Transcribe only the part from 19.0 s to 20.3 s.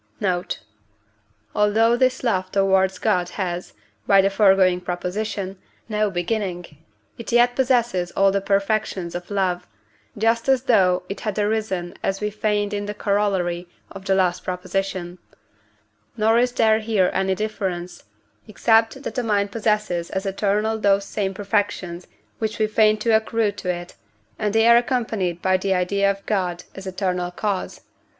that the mind possesses as